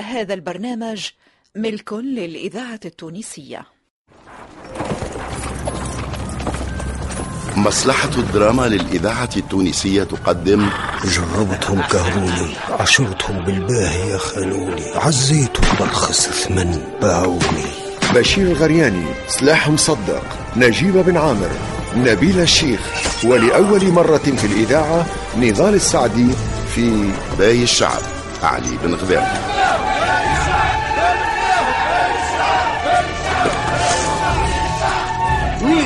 هذا 0.00 0.34
البرنامج 0.34 1.06
ملك 1.56 1.92
للإذاعة 1.92 2.80
التونسية. 2.84 3.66
مصلحة 7.56 8.10
الدراما 8.18 8.62
للإذاعة 8.68 9.30
التونسية 9.36 10.02
تقدم. 10.04 10.70
جربتهم 11.04 11.82
كهروني 11.82 12.54
عشرتهم 12.70 13.44
بالباهية 13.44 14.16
خانوني 14.16 14.90
عزيتهم 14.94 15.76
برخص 15.80 16.28
ثمن 16.28 16.98
باعوني. 17.02 17.82
بشير 18.14 18.46
الغرياني 18.46 19.06
سلاح 19.28 19.68
مصدق 19.68 20.22
نجيب 20.56 20.96
بن 20.96 21.16
عامر 21.16 21.50
نبيل 21.96 22.40
الشيخ 22.40 22.80
ولأول 23.24 23.84
مرة 23.90 24.18
في 24.18 24.46
الإذاعة 24.46 25.06
نضال 25.36 25.74
السعدي 25.74 26.28
في 26.74 27.10
باي 27.38 27.62
الشعب 27.62 28.02
علي 28.42 28.76
بن 28.82 28.94
غذام 28.94 29.61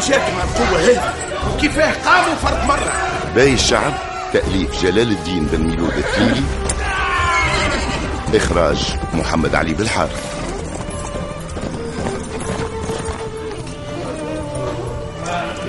جاتهم 0.08 0.36
القوة 0.38 0.80
هذه. 0.80 1.14
وكيفاه؟ 1.54 1.92
قاموا 2.04 2.34
فرد 2.34 2.64
مرة. 2.68 2.92
باي 3.34 3.52
الشعب 3.52 3.92
تأليف 4.32 4.82
جلال 4.82 5.10
الدين 5.10 5.46
بن 5.46 5.60
ميلود 5.60 5.92
التيلي. 5.96 6.42
إخراج 8.34 8.96
محمد 9.14 9.54
علي 9.54 9.74
بالحارث 9.74 10.36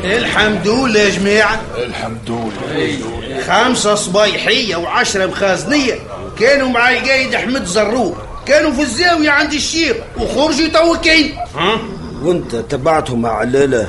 الحمد 0.04 0.68
لله 0.68 1.00
يا 1.00 1.10
جماعة. 1.10 1.62
الحمد 1.78 2.30
لله. 2.30 3.44
خمسة 3.48 3.96
صبايحية 3.96 4.76
وعشرة 4.76 5.26
مخازنية 5.26 6.00
كانوا 6.40 6.70
معاي 6.70 7.00
قايد 7.00 7.36
أحمد 7.36 7.66
زروق. 7.66 8.18
كانوا 8.46 8.72
في 8.72 8.82
الزاوية 8.82 9.30
عند 9.30 9.54
الشيخ 9.54 9.98
وخرجوا 10.18 10.68
توكين 10.68 11.36
ها؟ 11.56 11.80
وانت 12.22 12.56
تبعتهم 12.56 13.22
مع 13.22 13.30
علالة 13.30 13.88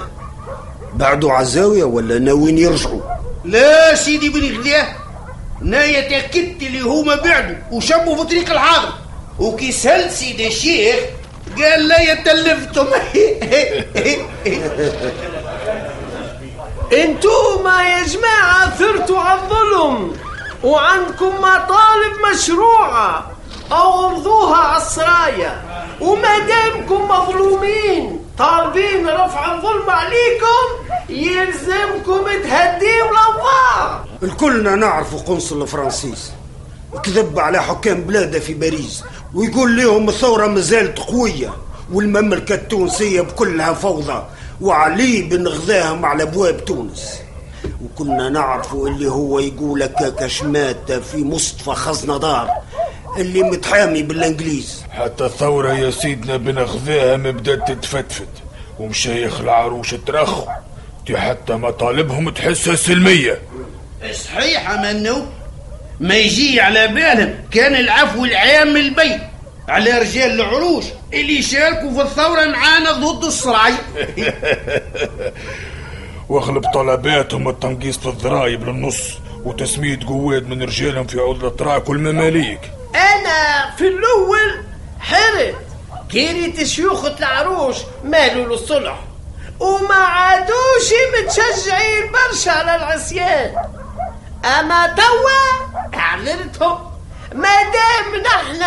بعدوا 0.94 1.32
على 1.32 1.42
الزاوية 1.42 1.84
ولا 1.84 2.18
ناويين 2.18 2.58
يرجعوا؟ 2.58 3.00
لا 3.44 3.94
سيدي 3.94 4.28
بن 4.28 4.58
غداه 4.58 4.86
نايا 5.62 6.08
تأكدت 6.08 6.62
اللي 6.62 6.80
هما 6.80 7.14
بعدوا 7.14 7.56
وشبوا 7.72 8.16
في 8.16 8.24
طريق 8.24 8.50
الحاضر. 8.52 8.92
وكي 9.38 9.72
سأل 9.72 10.10
سيدي 10.12 10.46
الشيخ 10.46 10.96
قال 11.58 11.88
لا 11.88 12.00
يتلفتم. 12.00 12.86
انتوما 16.92 17.82
يا 17.82 18.04
جماعة 18.06 18.70
ثرتوا 18.70 19.18
على 19.18 19.40
الظلم 19.40 20.16
وعندكم 20.64 21.26
مطالب 21.26 22.12
مشروعة 22.32 23.30
أو 23.72 24.08
أرضوها 24.08 24.56
على 24.56 24.82
السرايا 24.82 25.62
وما 26.00 26.38
دامكم 26.38 27.08
مظلومين. 27.08 28.27
طالبين 28.38 29.06
رفع 29.06 29.54
الظلم 29.54 29.90
عليكم 29.90 30.64
يلزمكم 31.08 32.24
تهديوا 32.42 33.10
الأوضاع. 33.10 34.04
الكلنا 34.22 34.74
نعرف 34.74 35.14
قنصل 35.14 35.62
الفرنسيس. 35.62 36.32
كذب 37.02 37.38
على 37.38 37.62
حكام 37.62 38.00
بلاده 38.00 38.40
في 38.40 38.54
باريس 38.54 39.04
ويقول 39.34 39.76
لهم 39.76 40.08
الثورة 40.08 40.46
مازالت 40.46 40.98
قوية 40.98 41.50
والمملكة 41.92 42.54
التونسية 42.54 43.20
بكلها 43.20 43.72
فوضى 43.72 44.22
وعلي 44.60 45.22
بن 45.22 45.48
غذاهم 45.48 46.04
على 46.04 46.22
أبواب 46.22 46.64
تونس. 46.64 47.18
وكنا 47.84 48.28
نعرفوا 48.28 48.88
اللي 48.88 49.10
هو 49.10 49.38
يقول 49.38 49.82
هكاك 49.82 50.26
شمات 50.26 50.92
في 50.92 51.24
مصطفى 51.24 51.70
خزندار 51.70 52.50
اللي 53.18 53.42
متحامي 53.42 54.02
بالانجليز. 54.02 54.84
حتى 54.90 55.24
الثورة 55.24 55.72
يا 55.72 55.90
سيدنا 55.90 56.36
بن 56.36 56.58
غذاهم 56.58 57.22
بدات 57.22 57.72
تتفتفت 57.72 58.28
ومشايخ 58.78 59.40
العروش 59.40 59.94
ترخوا 60.06 60.52
دي 61.06 61.18
حتى 61.18 61.52
مطالبهم 61.52 62.30
تحسها 62.30 62.74
سلمية. 62.74 63.38
صحيح 64.12 64.70
منو 64.70 65.26
ما 66.00 66.14
يجي 66.14 66.60
على 66.60 66.88
بالهم 66.88 67.34
كان 67.50 67.74
العفو 67.74 68.24
العام 68.24 68.76
البيت 68.76 69.20
على 69.68 69.98
رجال 69.98 70.40
العروش 70.40 70.84
اللي 71.12 71.42
شاركوا 71.42 71.90
في 71.90 72.02
الثورة 72.02 72.44
معانا 72.44 72.92
ضد 72.92 73.24
الصراي. 73.24 73.72
واغلب 76.28 76.64
طلباتهم 76.74 77.48
التنقيص 77.48 77.98
في 77.98 78.06
الضرائب 78.06 78.68
للنص 78.68 79.00
وتسمية 79.44 79.98
قواد 80.06 80.48
من 80.48 80.62
رجالهم 80.62 81.06
في 81.06 81.18
عود 81.18 81.44
الاتراك 81.44 81.88
والمماليك 81.88 82.60
أنا 82.94 83.70
في 83.76 83.88
الأول 83.88 84.64
حرت. 85.00 85.56
كيريت 86.10 86.62
شيوخ 86.62 87.04
العروش 87.04 87.76
مالوا 88.04 88.56
للصلح. 88.56 88.98
وما 89.60 89.94
عادوش 89.94 90.88
متشجعين 91.18 92.12
برشا 92.12 92.52
على 92.52 92.76
العصيان 92.76 93.54
أما 94.58 94.86
توا 94.86 95.68
أعلنتهم 95.94 96.90
ما 97.32 97.62
دام 97.62 98.22
نحن 98.22 98.64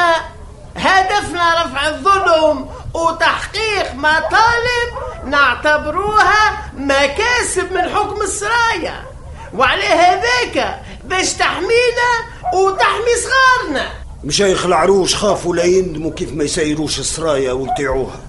هدفنا 0.77 1.63
رفع 1.63 1.87
الظلم 1.87 2.69
وتحقيق 2.93 3.93
مطالب 3.93 4.89
نعتبروها 5.25 6.71
مكاسب 6.73 7.71
من 7.71 7.95
حكم 7.95 8.21
السرايا. 8.21 9.05
وعلى 9.53 9.85
هذاك 9.87 10.79
باش 11.03 11.33
تحمينا 11.33 12.11
وتحمي 12.53 13.15
صغارنا. 13.23 13.89
مشايخ 14.23 14.65
العروش 14.65 15.15
خافوا 15.15 15.55
لا 15.55 15.63
يندموا 15.63 16.11
كيف 16.11 16.33
ما 16.33 16.43
يسيروش 16.43 16.99
السرايا 16.99 17.51
ويطيعوها. 17.51 18.19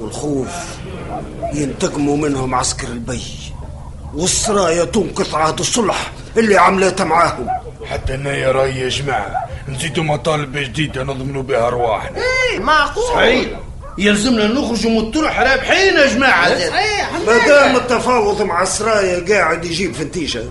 والخوف 0.00 0.48
ينتقموا 1.54 2.16
منهم 2.16 2.54
عسكر 2.54 2.88
البي. 2.88 3.22
والسرايا 4.14 4.84
تنقط 4.84 5.34
عهد 5.34 5.58
الصلح 5.58 6.12
اللي 6.36 6.56
عملته 6.56 7.04
معاهم. 7.04 7.46
حتى 7.86 8.14
أنا 8.14 8.36
يا 8.36 8.52
راي 8.52 8.78
يا 8.78 8.88
جماعة 8.88 9.48
نزيدوا 9.68 10.04
مطالب 10.04 10.56
جديدة 10.56 11.02
نضمنوا 11.02 11.42
بها 11.42 11.66
أرواحنا. 11.66 12.18
إيه 12.18 12.58
معقول؟ 12.58 13.04
صحيح. 13.04 13.48
يلزمنا 13.98 14.46
نخرجوا 14.46 14.90
من 14.90 14.98
الطرح 14.98 15.40
رابحين 15.40 15.94
يا 15.96 16.06
جماعة. 16.06 16.58
صحيح 16.68 17.12
ما 17.26 17.46
دام 17.46 17.76
التفاوض 17.76 18.42
مع 18.42 18.62
السرايا 18.62 19.34
قاعد 19.34 19.64
يجيب 19.64 19.94
في 19.94 20.04
نتيجة 20.04 20.42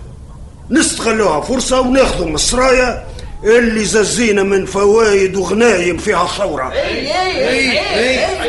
نستغلوها 0.70 1.42
فرصة 1.42 1.80
وناخذوا 1.80 2.26
من 2.26 2.36
السرايا 2.36 3.06
اللي 3.44 3.84
ززينا 3.86 4.44
من 4.44 4.66
فوايد 4.66 5.36
وغنايم 5.36 5.98
فيها 5.98 6.28
ثورة 6.38 6.74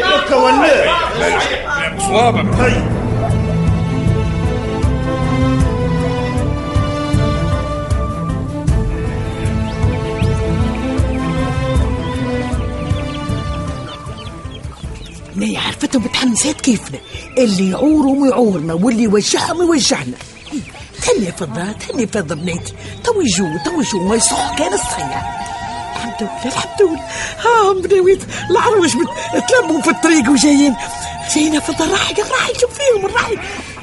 هكا 0.03 0.35
ولا 0.37 0.85
كلام 1.17 1.99
صوابك 2.01 2.45
ما 15.37 15.59
عرفتهم 15.59 16.03
متحمسات 16.05 16.61
كيفنا 16.61 16.99
اللي 17.39 17.71
يعورهم 17.71 18.29
يعورنا 18.29 18.75
واللي 18.75 19.03
يوجعهم 19.03 19.63
يوجعنا 19.63 20.13
إيه، 21.09 21.15
تهني 21.15 21.33
فضة 21.33 21.73
تهني 21.73 22.07
فضة 22.07 22.35
بناتي 22.35 22.73
تو 23.05 23.21
يجوا 23.21 23.59
تو 23.65 23.81
يجوا 23.81 24.09
ما 24.09 24.15
يصح 24.17 24.59
كان 24.59 24.73
الصحيح 24.75 25.37
الحمد 25.97 26.15
لله 26.23 26.45
الحمد 26.47 26.81
لله. 26.83 27.01
ها 27.45 27.73
بناويت 27.73 28.21
العروش 28.51 28.95
بت- 28.95 29.45
تلموا 29.49 29.81
في 29.83 29.91
الطريق 29.91 30.31
وجايين. 30.31 30.75
جايين 31.35 31.61
فضة 31.61 31.91
راحي 31.91 32.15
راحي 32.15 32.53
شوف 32.61 32.71
فيهم 32.79 33.07
راحي 33.07 33.37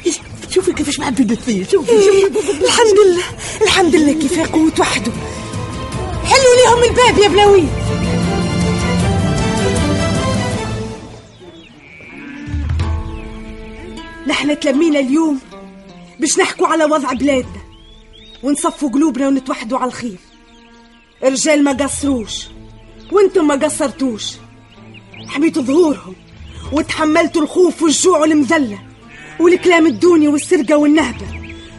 إيه، 0.06 0.12
شوفي 0.50 0.74
كيفاش 0.74 1.00
معبين 1.00 1.32
الثنية 1.32 1.64
شوفي 1.72 1.92
شوفي. 1.92 2.64
الحمد 2.66 2.98
لله 3.06 3.24
الحمد 3.62 3.96
لله 3.96 4.14
كيف 4.14 4.38
يقوت 4.38 4.80
وحده. 4.80 5.12
حلوا 6.26 6.56
ليهم 6.58 6.84
الباب 6.84 7.18
يا 7.24 7.28
بلاوي. 7.28 7.64
نحن 14.28 14.60
تلمينا 14.60 15.00
اليوم 15.00 15.40
باش 16.19 16.40
نحكوا 16.40 16.68
على 16.68 16.86
وضع 16.86 17.14
بلادنا 17.14 17.62
ونصفوا 18.44 18.90
قلوبنا 18.90 19.28
ونتوحدوا 19.28 19.78
على 19.78 19.88
الخير. 19.88 20.18
الرجال 21.24 21.64
ما 21.64 21.72
قصروش 21.72 22.34
وأنتم 23.12 23.48
ما 23.48 23.56
قصرتوش. 23.56 24.24
حميتوا 25.28 25.62
ظهورهم 25.62 26.16
وتحملتوا 26.72 27.42
الخوف 27.42 27.81
والجوع 27.81 28.19
والمذلة 28.19 28.80
والكلام 29.40 29.88
الدوني 29.88 30.28
والسرقة 30.28 30.78
والنهبة 30.78 31.28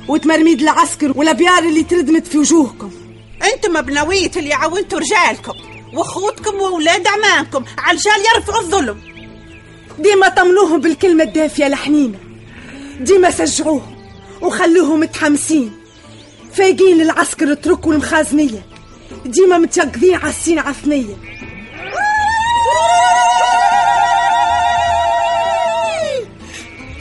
وتمرميد 0.08 0.60
العسكر 0.62 1.12
والابيار 1.18 1.58
اللي 1.58 1.82
تردمت 1.82 2.26
في 2.26 2.38
وجوهكم. 2.38 2.90
أنتم 3.54 3.80
بنوية 3.80 4.30
اللي 4.36 4.52
عاونتوا 4.52 4.98
رجالكم 4.98 5.52
وأخوتكم 5.94 6.54
وأولاد 6.54 7.06
عمانكم 7.06 7.64
علشان 7.78 8.12
يرفعوا 8.34 8.60
الظلم. 8.60 9.00
ديما 9.98 10.28
طمنوهم 10.28 10.80
بالكلمة 10.80 11.24
الدافية 11.24 11.68
لحنينة 11.68 12.18
ديما 13.00 13.30
سجعوهم. 13.30 13.97
وخلوهم 14.42 15.00
متحمسين. 15.00 15.72
فايقين 16.52 17.00
العسكر 17.00 17.50
الترك 17.50 17.86
والمخازنية 17.86 18.66
ديما 19.26 19.58
متيقظين 19.58 20.14
عالسين 20.14 20.58
عثنية 20.58 21.16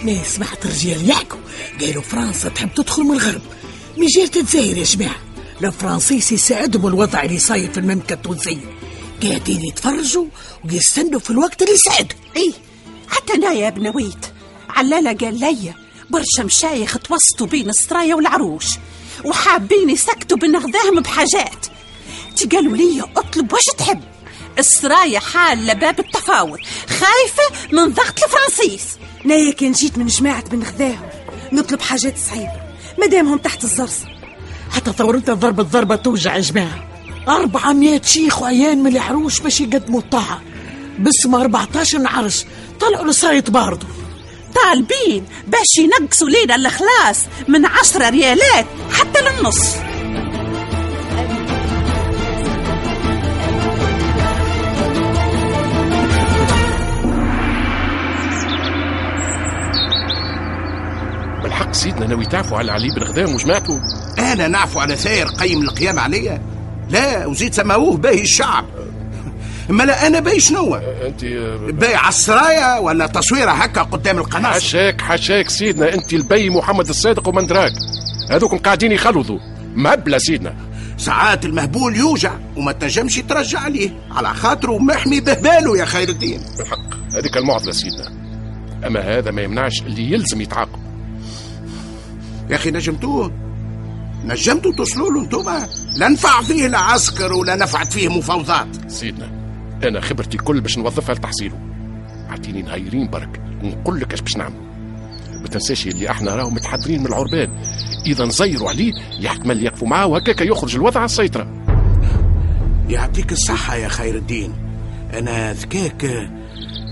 ما 0.04 0.24
سمعت 0.24 0.66
الرجال 0.66 1.10
يحكوا. 1.10 1.40
قالوا 1.82 2.02
فرنسا 2.02 2.50
تحب 2.50 2.70
تدخل 2.76 3.04
من 3.04 3.12
الغرب. 3.12 3.42
مجال 3.98 4.28
تتزاير 4.28 4.78
يا 4.78 4.84
جماعة. 4.84 5.16
الفرنسيس 5.64 6.32
يساعدهم 6.32 6.88
الوضع 6.88 7.24
اللي 7.24 7.40
صاير 7.40 7.72
في 7.72 7.78
المملكة 7.78 8.14
التونسية. 8.14 8.78
قاعدين 9.24 9.66
يتفرجوا 9.66 10.26
ويستنوا 10.66 11.20
في 11.20 11.30
الوقت 11.30 11.62
اللي 11.62 11.74
يساعدهم 11.74 12.18
إيه 12.36 12.52
حتى 13.10 13.34
أنا 13.34 13.52
يا 13.52 13.70
بنويت 13.70 14.26
علالة 14.70 15.14
قال 15.14 15.40
ليا 15.40 15.74
برشا 16.10 16.42
مشايخ 16.44 16.98
توسطوا 16.98 17.48
بين 17.48 17.70
السرايا 17.70 18.16
والعروش 18.16 18.66
وحابين 19.26 19.90
يسكتوا 19.90 20.38
بنغذاهم 20.38 21.02
بحاجات. 21.02 21.66
تقالوا 22.36 22.78
لي 22.78 23.04
أطلب 23.18 23.54
واش 23.54 23.64
تحب. 23.78 24.02
السرايا 24.60 25.20
حالة 25.20 25.74
باب 25.74 26.00
التفاوض 26.00 26.60
خايفة 26.90 27.72
من 27.72 27.94
ضغط 27.94 28.24
الفرنسيس. 28.24 28.84
نايا 29.26 29.52
كان 29.52 29.72
جيت 29.72 29.98
من 29.98 30.08
جماعة 30.08 30.50
بن 30.50 30.64
غذاهم 30.64 31.10
نطلب 31.52 31.82
حاجات 31.82 32.18
صعيبة 32.18 32.62
مادامهم 33.00 33.38
تحت 33.38 33.64
الزرصة 33.64 34.06
حتى 34.72 34.92
ثورتنا 34.92 35.34
ضربة 35.34 35.64
ضربة 35.64 35.96
توجع 35.96 36.36
يا 36.36 36.42
جماعة. 36.42 36.88
400 37.28 38.02
شيخ 38.02 38.42
وعيان 38.42 38.84
من 38.84 38.96
الحروش 38.96 39.40
باش 39.40 39.62
يقدموا 39.62 40.00
الطاعة. 40.00 40.42
باسم 41.00 41.36
14 41.36 42.08
عرش 42.08 42.46
طلعوا 42.80 43.08
لسرايا 43.08 43.40
باردوا 43.40 43.90
طالبين 44.64 45.26
باش 45.48 45.78
ينقصوا 45.80 46.30
لينا 46.30 46.56
الخلاص 46.56 47.26
من 47.48 47.66
عشرة 47.66 48.10
ريالات 48.10 48.66
حتى 48.92 49.20
للنص. 49.22 49.76
بالحق 61.44 61.74
سيدنا 61.74 62.08
ناوي 62.08 62.26
تعفوا 62.26 62.58
على 62.58 62.72
علي 62.72 62.88
بن 62.96 63.04
غدام 63.04 63.36
وجماعته؟ 63.36 63.80
أنا 64.20 64.48
نعفو 64.48 64.80
على 64.80 64.96
ثاير 64.96 65.28
قيم 65.28 65.62
القيام 65.62 66.00
عليا. 66.00 66.42
لا 66.90 67.26
وزيد 67.26 67.54
سماوه 67.54 67.98
باي 67.98 68.22
الشعب. 68.22 68.66
ما 69.70 69.84
لا 69.84 70.08
أنا 70.08 70.20
باي 70.20 70.40
شنو؟ 70.40 70.76
أنت 70.76 71.26
باي 71.74 71.96
على 71.96 72.10
السرايا 72.10 72.80
ولا 72.80 73.08
تصويرة 73.08 73.52
هكا 73.52 73.82
قدام 73.82 74.18
القناص 74.18 74.56
حشاك 74.56 75.02
حشاك 75.02 75.50
سيدنا 75.50 75.94
أنت 75.94 76.14
البي 76.14 76.50
محمد 76.50 76.90
الصادق 76.90 77.28
ومن 77.28 77.48
دراك 77.48 77.72
هذوكم 78.30 78.58
قاعدين 78.58 78.92
يخلطوا 78.92 79.40
مهبله 79.76 80.18
سيدنا. 80.18 80.56
ساعات 80.98 81.46
المهبول 81.46 81.96
يوجع 81.96 82.34
وما 82.56 82.72
تنجمش 82.72 83.18
يترجع 83.18 83.60
عليه 83.60 83.90
على 84.12 84.34
خاطره 84.34 84.78
محمي 84.78 85.20
بهباله 85.20 85.78
يا 85.78 85.86
خير 85.86 86.10
الدين. 86.10 86.42
بالحق. 86.58 86.94
هذيك 87.18 87.38
المعضلة 87.38 87.72
سيدنا. 87.72 88.12
أما 88.88 89.00
هذا 89.00 89.32
ما 89.32 89.42
يمنعش 89.42 89.82
اللي 89.82 90.12
يلزم 90.12 90.42
يتعاقب. 90.42 90.80
يا 92.50 92.56
أخي 92.56 92.72
نجمتوه. 92.72 93.32
نجمتوا 94.26 94.72
توصلوا 94.78 95.12
له 95.12 95.22
انتوما. 95.22 95.68
لا 95.98 96.08
نفع 96.08 96.42
فيه 96.42 96.66
العسكر 96.66 97.34
ولا 97.34 97.56
نفعت 97.56 97.94
فيه 97.94 98.08
مفاوضات. 98.08 98.68
سيدنا. 98.88 99.37
أنا 99.84 100.02
خبرتي 100.02 100.38
كل 100.38 100.62
باش 100.62 100.78
نوظفها 100.78 101.16
لتحصيله. 101.16 101.60
أعطيني 102.30 102.62
نهايرين 102.62 103.10
برك 103.10 103.42
ونقول 103.64 104.00
لك 104.00 104.14
اش 104.14 104.22
باش 104.22 104.38
نعمل. 104.38 104.56
ما 105.42 105.48
تنساش 105.48 105.88
اللي 105.88 106.12
إحنا 106.12 106.36
راهو 106.36 106.50
متحضرين 106.50 107.00
من 107.00 107.08
العربان. 107.08 107.50
إذا 108.06 108.26
نزيروا 108.26 108.70
عليه 108.70 108.94
يحتمل 109.20 109.64
يقفوا 109.64 109.88
معاه 109.88 110.08
وهكاك 110.08 110.42
يخرج 110.42 110.76
الوضع 110.76 111.00
على 111.00 111.06
السيطرة. 111.06 111.48
يعطيك 112.90 113.32
الصحة 113.32 113.76
يا 113.76 113.88
خير 113.88 114.16
الدين 114.16 114.54
أنا 115.14 115.54
ذكاك 115.54 116.30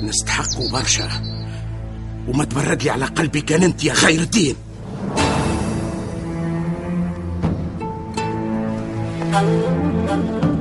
نستحقه 0.03 0.71
برشا. 0.71 1.09
وما 2.27 2.45
تبرد 2.45 2.83
لي 2.83 2.89
على 2.89 3.05
قلبي 3.05 3.41
كان 3.41 3.63
أنت 3.63 3.83
يا 3.83 3.93
خير 3.93 4.21
الدين 4.21 4.55
ابن 9.33 9.61
غذاهم 10.07 10.54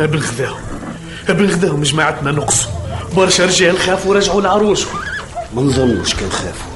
ابن 0.00 1.46
غذاهم 1.46 1.82
جماعتنا 1.82 2.32
نقصوا 2.32 2.70
برشا 3.16 3.46
رجال 3.46 3.78
خافوا 3.78 4.14
رجعوا 4.14 4.40
لعروشهم 4.40 4.98
ما 5.54 5.62
نظنوش 5.62 6.14
كان 6.14 6.30
خافوا 6.30 6.72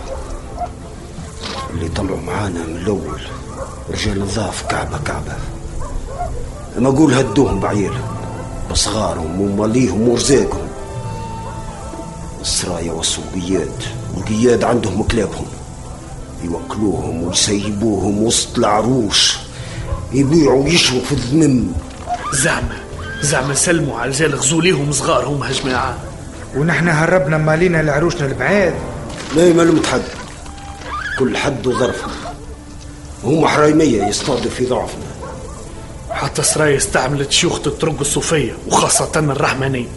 اللي 1.75 1.89
طلعوا 1.89 2.21
معانا 2.21 2.67
من 2.67 2.77
الأول 2.77 3.21
رجال 3.91 4.21
نظاف 4.21 4.63
كعبة 4.67 4.99
كعبة. 4.99 5.37
أما 6.79 6.89
أقول 6.89 7.15
هدوهم 7.15 7.61
بعيالهم 7.61 8.17
بصغارهم 8.71 9.41
وماليهم 9.41 10.09
ورزاقهم 10.09 10.69
السرايا 12.41 12.93
والسوقيات 12.93 13.85
والقياد 14.15 14.65
عندهم 14.65 15.03
كلابهم 15.03 15.47
يوكلوهم 16.45 17.23
ويسيبوهم 17.23 18.23
وسط 18.23 18.59
العروش. 18.59 19.37
يبيعوا 20.13 20.65
ويشروا 20.65 21.01
في 21.01 21.13
الذمم. 21.13 21.73
زعما. 22.33 22.80
زعما 23.23 23.55
سلموا 23.55 23.99
على 23.99 24.11
رجال 24.11 24.35
غزوا 24.35 24.63
ليهم 24.63 24.93
صغارهم 24.93 25.45
يا 25.45 25.53
جماعة 25.53 25.99
ونحن 26.57 26.89
هربنا 26.89 27.39
مالينا 27.39 27.83
لعروشنا 27.83 28.27
البعاد 28.27 28.75
لا 29.37 29.53
ما 29.53 29.63
لم 29.63 29.83
حد 29.93 30.03
كل 31.19 31.37
حد 31.37 31.67
وظرفه 31.67 32.07
هم 33.25 33.47
حرايمية 33.47 34.07
يصطادوا 34.07 34.51
في 34.51 34.67
ضعفنا. 34.67 35.05
حتى 36.11 36.43
سرايا 36.43 36.77
استعملت 36.77 37.33
شيوخ 37.33 37.61
الطرق 37.67 38.01
الصوفية 38.01 38.53
وخاصة 38.69 39.11
الرحمانية. 39.17 39.89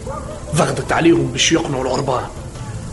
ضغطت 0.56 0.92
عليهم 0.92 1.26
باش 1.26 1.52
يقنعوا 1.52 1.82
العربان 1.82 2.24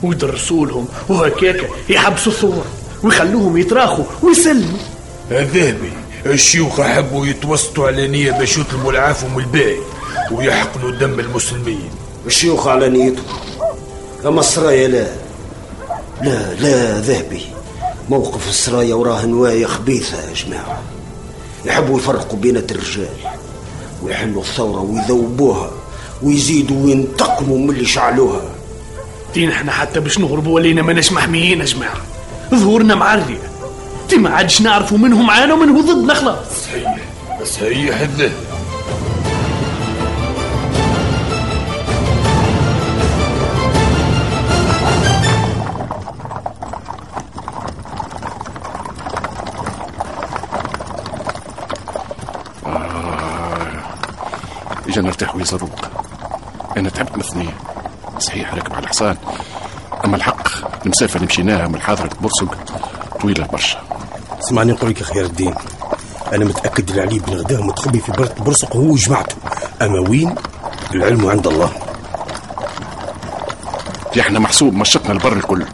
ويدرسوا 0.03 0.65
لهم 0.65 0.87
وهكاك 1.09 1.69
يحبسوا 1.89 2.31
الثور. 2.31 2.65
ويخلوهم 3.03 3.57
يتراخوا 3.57 4.05
ويسلموا. 4.23 4.79
الذهبي 5.31 5.93
الشيوخ 6.25 6.81
حبوا 6.81 7.25
يتوسطوا 7.25 7.87
على 7.87 8.07
نية 8.07 8.31
باش 8.31 8.57
يطلبوا 8.57 8.91
العفو 8.91 9.27
من 9.27 9.43
الباقي. 9.43 9.79
ويحقنوا 10.31 10.91
دم 10.91 11.19
المسلمين. 11.19 11.89
الشيوخ 12.25 12.67
على 12.67 12.89
نيتهم 12.89 13.25
أما 14.25 14.39
السرايا 14.39 14.87
لا. 14.87 15.07
لا 16.21 16.53
لا 16.53 16.99
ذهبي. 16.99 17.45
موقف 18.09 18.49
السرايا 18.49 18.95
وراه 18.95 19.25
نوايا 19.25 19.67
خبيثة 19.67 20.17
يا 20.17 20.33
جماعة. 20.33 20.81
يحبوا 21.65 21.99
يفرقوا 21.99 22.39
بين 22.39 22.57
الرجال 22.57 23.07
ويحلوا 24.03 24.41
الثورة 24.41 24.81
ويذوبوها 24.81 25.71
ويزيدوا 26.23 26.85
وينتقموا 26.85 27.57
من 27.57 27.69
اللي 27.69 27.85
شعلوها. 27.85 28.41
دين 29.33 29.51
إحنا 29.51 29.71
حتى 29.71 29.99
باش 29.99 30.19
نهربوا 30.19 30.55
ولينا 30.55 30.81
ماناش 30.81 31.11
محميين 31.11 31.59
يا 31.59 31.65
جماعة. 31.65 32.01
ظهورنا 32.55 32.95
معرية 32.95 33.51
تي 34.09 34.17
ما 34.17 34.29
عادش 34.29 34.61
نعرفوا 34.61 34.97
منهم 34.97 35.29
عانوا 35.29 35.57
ومنه 35.57 35.81
ضدنا 35.81 36.13
خلاص. 36.13 36.45
صحيح 36.63 36.97
صحيح 37.45 38.01
الذهبي 55.01 55.01
اجا 55.01 55.07
نرتاح 55.07 55.35
ويزروق 55.35 55.89
أنا 56.77 56.89
تعبت 56.89 57.17
مثنية 57.17 57.53
صحيح 58.19 58.53
راكب 58.53 58.73
على 58.73 58.83
الحصان. 58.83 59.17
أما 60.05 60.15
الحق 60.15 60.47
المسافة 60.85 61.15
اللي 61.15 61.27
مشيناها 61.27 61.67
من 61.67 61.75
الحاضرة 61.75 62.09
برسق 62.21 62.57
طويلة 63.21 63.47
برشا. 63.47 63.79
اسمعني 64.39 64.71
نقول 64.71 64.89
لك 64.89 64.99
يا 64.99 65.05
خير 65.05 65.25
الدين. 65.25 65.55
أنا 66.33 66.45
متأكد 66.45 66.89
اللي 66.89 67.01
علي 67.01 67.19
بن 67.19 67.33
غداه 67.33 67.61
متخبي 67.61 67.99
في 67.99 68.11
برد 68.11 68.43
برسق 68.43 68.75
هو 68.75 68.81
وجماعته 68.81 69.35
أما 69.81 70.09
وين؟ 70.09 70.35
العلم 70.93 71.27
عند 71.29 71.47
الله. 71.47 71.71
إحنا 74.19 74.39
محسوب 74.39 74.73
مشطنا 74.73 75.11
البر 75.11 75.33
الكل. 75.33 75.65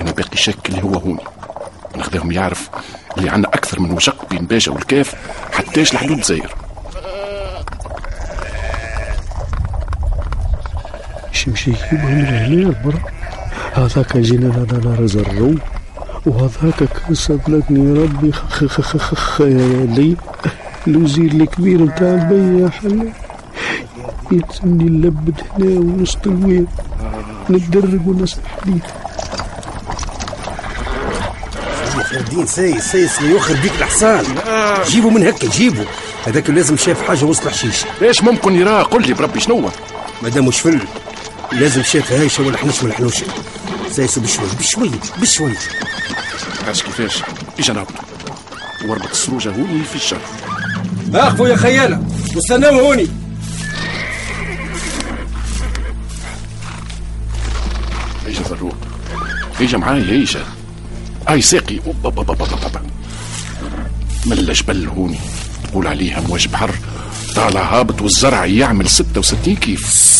أنا 0.00 0.10
باقي 0.10 0.36
شك 0.36 0.68
اللي 0.68 0.82
هو 0.82 0.94
هوني 0.94 1.24
ناخذهم 1.96 2.32
يعرف 2.32 2.70
اللي 3.18 3.30
عندنا 3.30 3.48
أكثر 3.48 3.80
من 3.80 3.90
وشق 3.90 4.28
بين 4.30 4.46
باشا 4.46 4.72
والكاف 4.72 5.14
حتىش 5.52 5.94
لحدود 5.94 6.22
زاير 6.24 6.54
شمشي 11.40 11.70
يجيبهم 11.70 12.18
لهنا 12.20 12.68
البر. 12.68 12.94
هذاك 13.72 14.16
جينا 14.16 14.46
لنا 14.46 15.06
زرو 15.06 15.54
وهذاك 16.26 16.82
ربي. 18.02 18.32
خ- 18.32 18.64
خ- 18.64 18.96
خ- 18.96 19.14
خيالي 19.14 20.16
الوزير 20.88 21.30
الكبير 21.32 21.82
نتاع 21.82 22.08
البي 22.14 22.62
يا 22.62 22.68
حلا 22.70 23.12
يلزمني 24.32 24.84
نلبد 24.90 25.40
هنا 25.58 26.02
وسط 26.02 26.26
الويل 26.26 26.66
نتدرج 27.50 28.06
ونسمح 28.08 28.56
ليه 28.66 28.80
الدين 32.20 32.46
سايس 32.46 32.84
سايس 32.92 33.20
يوخر 33.20 33.54
بيك 33.62 33.72
الحصان 33.78 34.24
جيبوا 34.88 35.10
من 35.10 35.26
هكا 35.26 35.48
جيبوا. 35.48 35.84
هذاك 36.26 36.50
لازم 36.50 36.76
شاف 36.76 37.02
حاجة 37.08 37.24
وسط 37.24 37.46
الحشيش. 37.46 37.84
إيش 38.02 38.22
ممكن 38.22 38.52
يراه؟ 38.54 38.82
قل 38.82 39.02
لي 39.06 39.12
بربي 39.14 39.40
شنو 39.40 39.68
مادام 40.22 40.46
مش 40.46 40.60
فل؟ 40.60 40.80
لازم 41.52 41.82
شاف 41.82 42.12
هايشه 42.12 42.42
ولا 42.42 42.58
حنوشه 42.92 43.26
سايسو 43.92 44.20
بشوي 44.20 44.46
بشوي 44.58 44.90
بشوي. 45.20 45.52
عاش 46.66 46.82
كيفاش؟ 46.82 47.22
اجا 47.58 47.72
نهبط 47.72 47.92
واربط 48.84 49.10
السروجة 49.10 49.50
هوني 49.50 49.84
في 49.84 49.96
الشر 49.96 50.20
اخفوا 51.14 51.48
يا 51.48 51.56
خياله 51.56 52.04
واستناو 52.34 52.78
هوني. 52.80 53.08
اجا 58.26 58.42
ضروق 58.48 58.76
اجا 59.60 59.78
معايا 59.78 60.22
اجا 60.22 60.44
أي 61.30 61.42
ساقي. 61.42 61.80
أوبا 61.86 62.10
بابا 62.10 62.34
بابا 62.34 62.56
بابا. 62.56 62.82
ملا 64.26 64.52
جبل 64.52 64.88
هوني. 64.88 65.18
تقول 65.68 65.86
عليها 65.86 66.18
امواج 66.18 66.48
بحر. 66.48 66.74
طالع 67.36 67.78
هابط 67.78 68.02
والزرع 68.02 68.46
يعمل 68.46 68.90
66 68.90 69.56
كيف. 69.56 70.19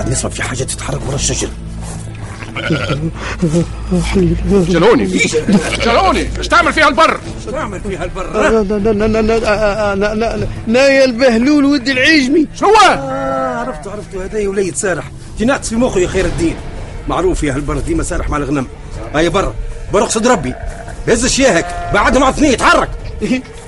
قاعد 0.00 0.12
نسمع 0.12 0.30
في 0.30 0.42
حاجة 0.42 0.64
تتحرك 0.64 1.00
ورا 1.06 1.14
الشجر 1.14 1.48
جلوني 4.52 5.06
جلوني 5.84 6.28
إيش 6.38 6.48
تعمل 6.48 6.72
فيها 6.72 6.88
البر؟ 6.88 7.20
شو 7.44 7.50
نعمل 7.50 7.80
فيها 7.80 8.04
البر؟ 8.04 8.26
نايا 10.66 11.04
البهلول 11.04 11.64
ود 11.64 11.88
العجمي. 11.88 12.46
شنو 12.54 12.68
آه 12.68 13.58
عرفته 13.58 13.90
عرفته 13.90 14.24
هذا 14.24 14.48
وليد 14.48 14.76
سارح. 14.76 15.10
جنات 15.38 15.64
في 15.64 15.76
مخه 15.76 16.00
يا 16.00 16.06
خير 16.08 16.24
الدين. 16.24 16.54
معروف 17.08 17.42
يا 17.42 17.54
هالبر 17.54 17.78
ديما 17.78 18.02
سارح 18.02 18.30
مع 18.30 18.36
الغنم. 18.36 18.66
هيا 19.14 19.28
برا 19.28 19.54
برا 19.92 20.02
اقصد 20.04 20.26
ربي. 20.26 20.54
هز 21.08 21.26
شياهك 21.26 21.90
بعدهم 21.94 22.22
مع 22.22 22.28
اثنين 22.28 22.56
تحرك 22.56 22.90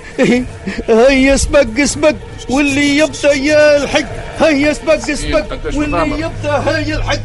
هيا 0.88 1.36
سبق 1.36 1.84
سبق 1.84 2.14
واللي 2.50 2.96
يبدأ 2.98 3.32
يا 3.32 3.82
الحق 3.82 4.04
هيا 4.40 4.72
سبق 4.72 4.96
سبق 4.96 5.76
واللي 5.76 6.20
يبدأ 6.20 6.58
هيا 6.68 6.96
الحق 6.96 7.20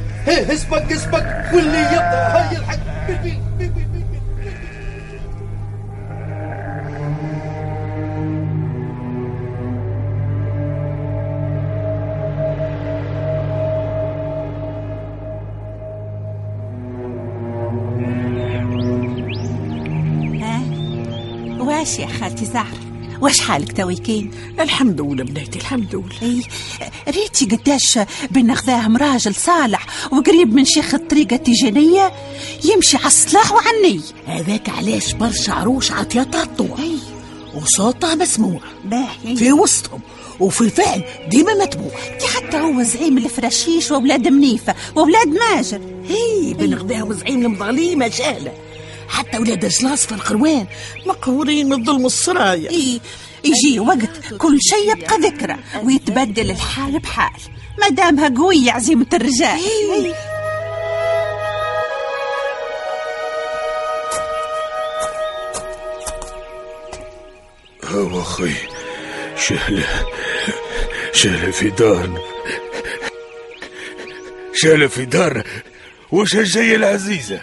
سبق 0.56 0.94
سبق 0.94 1.24
واللي 1.54 1.80
يبدأ 1.80 2.28
هيا 2.36 2.58
الحق 2.60 3.47
واش 21.88 22.00
يا 22.00 22.08
خالتي 22.08 22.46
زهر؟ 22.46 22.78
واش 23.22 23.40
حالك 23.40 23.78
تويكين 23.78 24.32
الحمد 24.60 25.02
لله 25.02 25.24
بنيتي 25.24 25.60
الحمد 25.60 25.96
لله. 25.96 26.22
إي 26.22 26.44
ريتي 27.08 27.46
قداش 27.46 28.00
بين 28.32 28.56
خذاهم 28.56 28.98
راجل 28.98 29.36
صالح 29.36 29.86
وقريب 30.12 30.54
من 30.54 30.66
شيخ 30.66 30.94
الطريقة 30.94 31.36
التيجانية 31.36 32.12
يمشي 32.66 32.98
على 32.98 33.06
الصلاح 33.06 33.52
وعني. 33.52 34.02
هذاك 34.26 34.70
علاش 34.70 35.14
برشا 35.14 35.54
عروش 35.54 35.92
عطياتها 35.92 36.44
الطوع 36.44 36.78
وصوتها 37.56 38.16
مسموع. 38.16 38.60
باهي. 38.86 39.36
في 39.36 39.52
وسطهم 39.52 40.00
وفي 40.40 40.62
الفعل 40.62 41.04
ديما 41.30 41.54
متبوع 41.54 42.00
دي 42.20 42.28
حتى 42.28 42.58
هو 42.58 42.84
زعيم 42.84 43.18
الفراشيش 43.18 43.92
واولاد 43.92 44.28
منيفة 44.28 44.76
واولاد 44.96 45.28
ماجر. 45.28 45.82
هي 46.08 46.54
بن 46.54 46.74
غداهم 46.74 47.14
زعيم 47.14 47.46
المظاليم 47.46 48.12
شاهلة 48.12 48.67
حتى 49.10 49.38
ولاد 49.38 49.66
رجلاس 49.66 50.06
في 50.06 50.12
القروان. 50.12 50.68
مقهورين 51.06 51.70
من 51.70 51.86
ظلم 51.86 52.06
السرايا. 52.06 52.70
إي 52.70 53.02
يجي 53.44 53.80
وقت 53.80 54.34
كل 54.38 54.58
شيء 54.62 54.92
يبقى 54.98 55.18
ذكرى 55.18 55.56
ويتبدل 55.84 56.52
الحال 56.52 57.00
بحال. 57.00 57.42
ما 57.80 57.90
دامها 57.90 58.30
قوية 58.30 58.72
عزيمة 58.72 59.06
الرجال 59.14 59.60
إيه. 59.60 60.14
هو 67.86 68.22
أخي 68.22 68.54
شهلة 69.38 70.06
شهلة 71.14 71.52
في 71.52 71.70
دارنا 71.70 72.20
شهلة 74.54 74.88
في 74.88 75.06
دارنا 75.06 75.44
وش 76.12 76.36
هالجاية 76.36 76.76
العزيزة؟ 76.76 77.42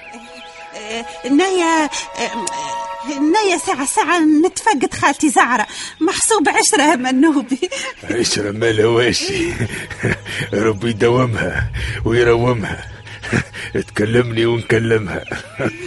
نايا 1.30 1.90
نايا 3.32 3.58
ساعة 3.66 3.86
ساعة 3.86 4.18
نتفقد 4.46 4.94
خالتي 4.94 5.28
زعرة. 5.28 5.66
محسوب 6.00 6.48
عشرة 6.48 6.96
منوبي 6.96 7.70
عشرة 8.10 8.50
مالا 8.50 8.86
واشي 8.86 9.52
ربي 10.52 10.90
يدومها 10.90 11.70
ويرومها. 12.04 12.90
تكلمني 13.74 14.46
ونكلمها. 14.46 15.24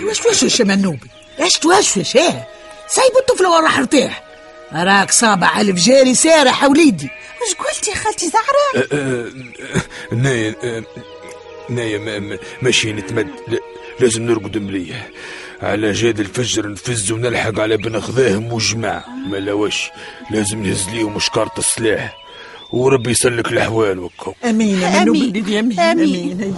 واش 0.04 0.20
توشوش 0.20 0.60
يا 0.60 0.66
منوبي 0.66 1.10
إيش 1.40 1.54
توشوش 1.54 2.16
إيه. 2.16 2.48
سايب 2.88 3.12
الطفلة 3.20 3.52
وين 3.52 3.64
راح 3.64 3.80
ارتاح 3.80 4.24
راك 4.74 5.12
صابع 5.12 5.62
ألف 5.62 5.76
جاري 5.86 6.16
سارح 6.16 6.64
وليدي. 6.64 7.10
وش 7.42 7.54
قلتي 7.54 7.92
يا 7.92 7.96
خالتي 7.96 8.30
زعرة؟ 8.30 8.86
أه، 8.92 8.96
أه، 8.96 10.16
نايا 10.16 10.56
أه، 10.64 10.84
نايا 11.70 11.98
ما- 11.98 12.20
ما- 12.20 12.38
ماشي 12.62 12.94
نتمد. 12.94 13.28
لا، 13.48 13.60
لازم 14.00 14.24
نرقد 14.24 14.58
مليح. 14.58 15.08
على 15.62 15.92
جاد 15.92 16.20
الفجر 16.20 16.68
نفز 16.72 17.12
ونلحق 17.12 17.60
على 17.60 17.78
بن 17.78 18.00
خذاهم 18.00 18.54
وجماع 18.54 19.04
ما 19.30 19.38
لوش 19.38 19.90
لازم 20.32 20.64
نهز 20.64 20.90
ليهم 20.90 21.20
شكارة 21.20 21.52
السلاح. 21.58 22.18
وربي 22.72 23.12
يسلك 23.12 23.48
الأحوال 23.52 24.00
وكو. 24.00 24.34
آمين 24.46 24.82
يا 24.82 24.90
منوبي 25.04 25.20
آمين. 25.20 25.30
وليدي 25.32 25.60
امين 25.60 25.80
آمين. 25.80 26.32
امين 26.32 26.54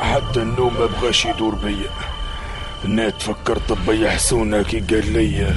حتى 0.00 0.42
النوم 0.42 0.74
ما 0.74 0.86
بغاش 0.86 1.24
يدور 1.26 1.54
بيا. 1.54 1.90
أنا 2.84 3.10
تفكرت 3.10 3.78
بيا 3.86 4.10
حسونة 4.10 4.62
كي 4.62 4.80
قال 4.80 5.12
لي. 5.12 5.54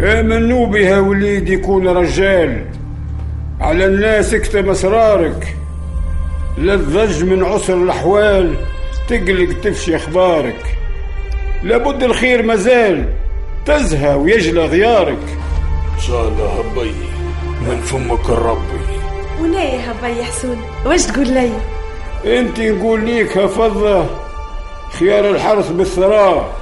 يا 0.00 0.22
منوبي 0.22 0.84
يا 0.84 0.98
وليد 0.98 1.48
يكون 1.48 1.88
رجال. 1.88 2.64
على 3.60 3.86
الناس 3.86 4.34
اكتم 4.34 4.70
أسرارك. 4.70 5.56
لا 6.58 6.76
تضج 6.76 7.24
من 7.24 7.44
عسر 7.44 7.82
الأحوال 7.82 8.54
تقلق 9.08 9.60
تفشي 9.60 9.96
أخبارك. 9.96 10.78
لابد 11.62 12.02
الخير 12.02 12.42
مازال 12.42 13.12
تزهى 13.66 14.14
ويجلى 14.14 14.66
غيارك. 14.66 15.38
إن 15.94 16.00
شاء 16.00 16.28
الله 16.28 16.60
هبي 16.60 16.92
من 17.66 17.80
فمك 17.80 18.30
الربي. 18.30 18.86
ونايا 19.40 19.90
هبي 19.90 20.24
حسون 20.24 20.56
واش 20.86 21.06
تقول 21.06 21.28
لي؟ 21.28 21.50
انت 22.26 22.60
نقول 22.60 23.04
ليك 23.04 23.46
فضة 23.46 24.06
خيار 24.98 25.30
الحرث 25.30 25.70
بالثراء 25.70 26.56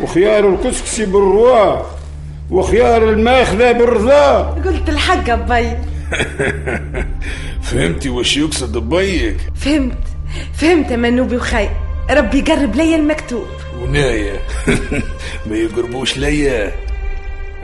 وخيار 0.00 0.48
الكسكسي 0.48 1.06
بالرواء 1.06 1.98
وخيار 2.50 3.10
الماخذة 3.10 3.72
بالرضا. 3.72 4.42
قلت 4.64 4.88
الحق 4.88 5.30
أبي. 5.30 5.76
فهمتي 7.68 8.08
وش 8.08 8.36
يقصد 8.36 8.88
بيك؟ 8.88 9.36
فهمت. 9.54 9.98
فهمت 10.54 10.92
منوبي 10.92 11.36
وخي 11.36 11.68
ربي 12.10 12.38
يقرب 12.38 12.76
لي 12.76 12.94
المكتوب. 12.94 13.46
ونايا. 13.82 14.32
ما 15.46 15.56
يقربوش 15.56 16.18
ليا. 16.18 16.72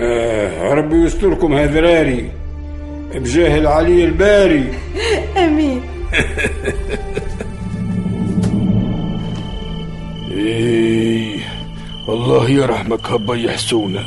آه 0.01 0.75
ربي 0.75 0.97
يستركم 0.97 1.55
هذراري 1.55 2.31
بجاه 3.15 3.59
العلي 3.59 4.05
الباري. 4.05 4.65
آمين. 5.45 5.83
إيه. 10.35 11.39
الله 12.09 12.51
يرحمك 12.51 13.07
هبا 13.07 13.35
يحسونا. 13.35 14.07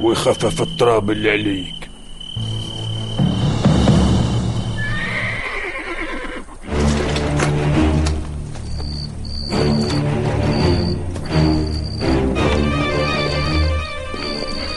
ويخفف 0.00 0.62
التراب 0.62 1.10
اللي 1.10 1.30
عليك. 1.30 1.74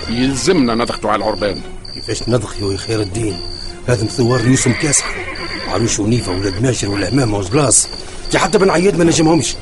يلزمنا 0.09 0.75
نضغطوا 0.75 1.11
على 1.11 1.23
العربان. 1.23 1.61
كيفاش 1.93 2.29
نضخيو 2.29 2.71
يا 2.71 2.77
خير 2.77 3.01
الدين؟ 3.01 3.37
لازم 3.87 4.07
ثوار 4.07 4.47
يوسف 4.47 4.81
كاسح. 4.81 5.05
عروش 5.67 5.99
ونيفة 5.99 6.31
ولاد 6.31 6.61
ماشر 6.61 6.89
والعمامة 6.89 7.37
وزبلاص 7.37 7.87
تي 8.31 8.39
حتى 8.39 8.57
بن 8.57 8.69
عياد 8.69 8.97
ما 8.97 9.03
نجمهمش. 9.03 9.55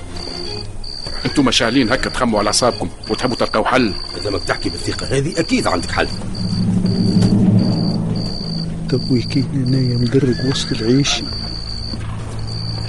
أنتم 1.25 1.51
شاعلين 1.51 1.91
هكا 1.91 2.09
تخموا 2.09 2.39
على 2.39 2.47
اعصابكم 2.47 2.89
وتحبوا 3.09 3.35
تلقاو 3.35 3.65
حل. 3.65 3.93
مادامك 4.17 4.43
تحكي 4.43 4.69
بالثقة 4.69 5.05
هذه 5.17 5.39
أكيد 5.39 5.67
عندك 5.67 5.91
حل. 5.91 6.07
توي 8.89 9.21
كاين 9.21 9.47
انايا 9.67 9.97
مدرق 9.97 10.45
وسط 10.51 10.71
العيش؟ 10.71 11.23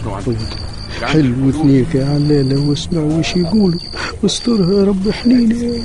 شنو 0.00 0.14
عندك؟ 0.14 0.36
حلو 1.02 1.50
اثنيك 1.50 1.94
يا 1.94 2.04
علالة 2.06 2.68
واسمع 2.68 3.00
وش 3.00 3.36
يقولوا. 3.36 3.80
واسترها 4.22 4.80
يا 4.80 4.84
رب 4.84 5.10
حنين 5.10 5.82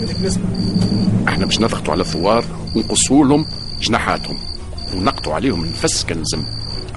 إحنا 1.28 1.46
باش 1.46 1.60
نضغطوا 1.60 1.94
على 1.94 2.02
الثوار 2.02 2.46
ونقصوا 2.76 3.26
لهم 3.26 3.46
جناحاتهم 3.82 4.38
ونقطوا 4.96 5.34
عليهم 5.34 5.64
النفس 5.64 6.04
كنلزم 6.04 6.44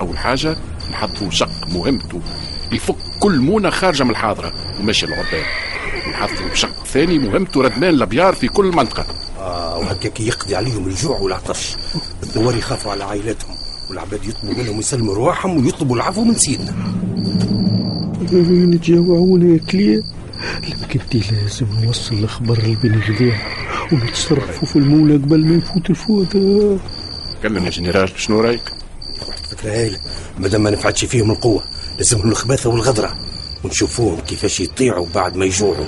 أول 0.00 0.18
حاجة 0.18 0.56
نحضروا 0.90 1.30
شق 1.30 1.68
مهمته 1.68 2.20
يفك 2.72 2.96
كل 3.20 3.38
مونة 3.38 3.70
خارجه 3.70 4.04
من 4.04 4.10
الحاضرة. 4.10 4.52
وماشي 4.80 5.06
العربان. 5.06 5.44
نحضروا 6.10 6.54
شق 6.54 6.84
ثاني 6.84 7.18
مهمته 7.18 7.62
ردمان 7.62 7.94
الابيار 7.94 8.34
في 8.34 8.48
كل 8.48 8.64
منطقة. 8.64 9.06
آه 9.38 9.78
وهكاك 9.78 10.20
يقضي 10.20 10.56
عليهم 10.56 10.86
الجوع 10.86 11.18
والعطش. 11.18 11.76
الثوار 12.22 12.56
يخافوا 12.56 12.92
على 12.92 13.04
عائلاتهم. 13.04 13.56
والعباد 13.90 14.24
يطلبوا 14.24 14.62
منهم 14.62 14.78
يسلموا 14.78 15.14
رواحهم 15.14 15.64
ويطلبوا 15.64 15.96
العفو 15.96 16.24
من 16.24 16.34
سيدنا. 16.34 16.74
نتجوعونا 18.32 19.54
يا 19.54 19.60
كليا 19.70 20.02
لكن 20.82 21.00
دي 21.12 21.22
لازم 21.32 21.66
نوصل 21.84 22.14
الخبر 22.14 22.58
لبني 22.58 23.00
غذاء 23.08 23.38
ونتصرفوا 23.92 24.68
في 24.68 24.76
المولى 24.76 25.14
قبل 25.14 25.46
ما 25.46 25.56
يفوت 25.56 25.90
الفوت 25.90 26.32
كلم 27.42 27.64
يا 27.64 27.70
جنرال 27.70 28.10
شنو 28.16 28.40
رأيك؟ 28.40 28.62
فكرة 29.60 29.70
هايلة 29.72 29.98
مادام 30.38 30.62
ما 30.62 30.70
نفعتش 30.70 31.04
فيهم 31.04 31.30
القوة 31.30 31.62
لازمهم 31.98 32.30
الخباثة 32.30 32.70
والغدرة 32.70 33.16
ونشوفوهم 33.64 34.20
كيفاش 34.20 34.60
يطيعوا 34.60 35.06
بعد 35.14 35.36
ما 35.36 35.44
يجوعوا. 35.44 35.84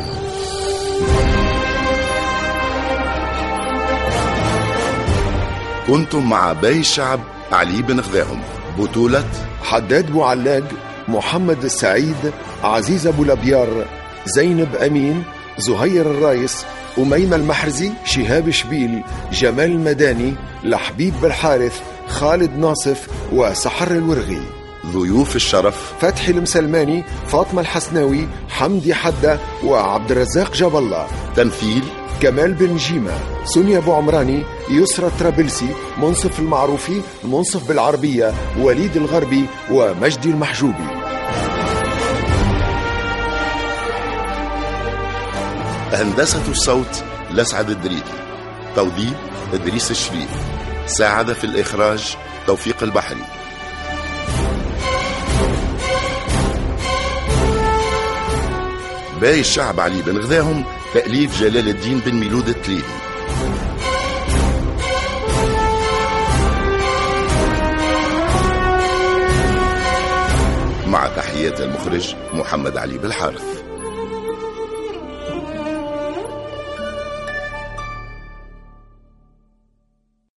كنتم 5.87 6.31
مع 6.31 6.53
باي 6.53 6.81
الشعب 6.81 7.21
علي 7.53 7.83
بن 7.83 8.01
غذاهم 8.01 8.41
بطولة 8.79 9.25
حداد 9.63 10.13
بوعلاق 10.13 10.65
محمد 11.09 11.65
السعيد 11.65 12.33
عزيز 12.65 13.07
أبو 13.07 13.25
لبيار 13.25 13.87
زينب 14.27 14.75
أمين 14.77 15.23
زهير 15.59 16.11
الرايس 16.11 16.65
أميمة 16.99 17.37
المحرزي 17.37 17.91
شهاب 18.05 18.51
شبيل 18.51 19.03
جمال 19.33 19.71
المداني 19.71 20.35
لحبيب 20.65 21.15
بالحارث 21.23 21.81
خالد 22.13 22.59
ناصف 22.59 23.09
وسحر 23.33 23.91
الورغي. 23.91 24.43
ضيوف 24.87 25.37
الشرف. 25.37 25.93
فتحي 26.01 26.33
المسلماني 26.33 27.05
فاطمة 27.27 27.61
الحسناوي 27.61 28.29
حمدي 28.49 28.95
حدة 28.95 29.39
وعبد 29.65 30.11
الرزاق 30.11 30.55
جاب 30.55 30.77
الله. 30.77 31.07
تمثيل. 31.37 31.85
كمال 32.21 32.55
بن 32.55 32.77
جيمة 32.77 33.13
سونيا 33.45 33.79
أبو 33.79 33.93
عمراني 33.93 34.43
يسرى 34.71 35.07
الطرابلسي 35.07 35.69
منصف 35.99 36.41
المعروفي 36.41 37.01
منصف 37.25 37.69
بالعربية 37.69 38.35
وليد 38.61 38.97
الغربي 38.97 39.47
ومجدي 39.71 40.31
المحجوبي. 40.31 40.89
هندسة 45.93 46.51
الصوت 46.51 47.05
لسعد 47.31 47.71
الدريدي. 47.71 48.03
توظيف 48.77 49.15
إدريس 49.55 49.91
الشريف. 49.91 50.62
ساعد 50.87 51.33
في 51.33 51.45
الإخراج 51.45 52.17
توفيق 52.47 52.83
البحري. 52.83 53.25
باقي 59.21 59.41
الشعب 59.41 59.81
علي 59.81 60.03
بن 60.03 60.19
غذاهم 60.19 60.65
تأليف 60.95 61.41
جلال 61.41 61.69
الدين 61.69 61.99
بن 61.99 62.15
ميلود 62.15 62.49
التليلي. 62.49 62.83
مع 70.87 71.07
تحيات 71.07 71.61
المخرج 71.61 72.15
محمد 72.33 72.77
علي 72.77 72.99
بالحارث. 72.99 73.62